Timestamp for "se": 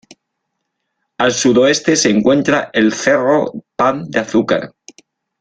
1.95-2.09